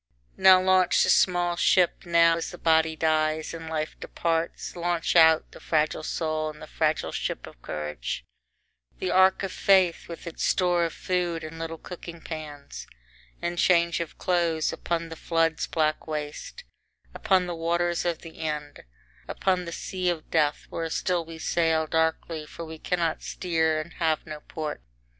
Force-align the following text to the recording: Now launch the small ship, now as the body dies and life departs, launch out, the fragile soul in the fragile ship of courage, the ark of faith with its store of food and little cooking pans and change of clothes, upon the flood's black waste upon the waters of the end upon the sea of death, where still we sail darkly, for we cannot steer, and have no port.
Now 0.35 0.59
launch 0.59 1.03
the 1.03 1.11
small 1.11 1.55
ship, 1.55 2.07
now 2.07 2.35
as 2.37 2.49
the 2.49 2.57
body 2.57 2.95
dies 2.95 3.53
and 3.53 3.69
life 3.69 3.95
departs, 3.99 4.75
launch 4.75 5.15
out, 5.15 5.51
the 5.51 5.59
fragile 5.59 6.01
soul 6.01 6.49
in 6.49 6.59
the 6.59 6.65
fragile 6.65 7.11
ship 7.11 7.45
of 7.45 7.61
courage, 7.61 8.25
the 8.97 9.11
ark 9.11 9.43
of 9.43 9.51
faith 9.51 10.07
with 10.07 10.25
its 10.25 10.43
store 10.43 10.85
of 10.85 10.93
food 10.93 11.43
and 11.43 11.59
little 11.59 11.77
cooking 11.77 12.19
pans 12.19 12.87
and 13.43 13.59
change 13.59 13.99
of 13.99 14.17
clothes, 14.17 14.73
upon 14.73 15.09
the 15.09 15.15
flood's 15.15 15.67
black 15.67 16.07
waste 16.07 16.63
upon 17.13 17.45
the 17.45 17.53
waters 17.53 18.03
of 18.03 18.23
the 18.23 18.39
end 18.39 18.83
upon 19.27 19.65
the 19.65 19.71
sea 19.71 20.09
of 20.09 20.31
death, 20.31 20.65
where 20.71 20.89
still 20.89 21.23
we 21.23 21.37
sail 21.37 21.85
darkly, 21.85 22.47
for 22.47 22.65
we 22.65 22.79
cannot 22.79 23.21
steer, 23.21 23.79
and 23.79 23.93
have 23.93 24.25
no 24.25 24.39
port. 24.39 24.81